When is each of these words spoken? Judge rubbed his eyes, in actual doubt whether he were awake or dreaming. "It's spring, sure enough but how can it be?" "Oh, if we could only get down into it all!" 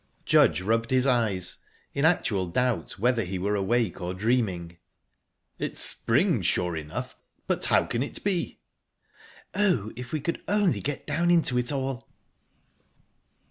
Judge 0.25 0.61
rubbed 0.61 0.89
his 0.89 1.05
eyes, 1.05 1.57
in 1.93 2.05
actual 2.05 2.47
doubt 2.47 2.97
whether 2.97 3.23
he 3.23 3.37
were 3.37 3.53
awake 3.53 4.01
or 4.01 4.15
dreaming. 4.15 4.77
"It's 5.59 5.79
spring, 5.79 6.41
sure 6.41 6.75
enough 6.75 7.15
but 7.45 7.63
how 7.65 7.85
can 7.85 8.01
it 8.01 8.23
be?" 8.23 8.57
"Oh, 9.53 9.91
if 9.95 10.11
we 10.11 10.19
could 10.19 10.41
only 10.47 10.79
get 10.79 11.05
down 11.05 11.29
into 11.29 11.55
it 11.59 11.71
all!" 11.71 12.09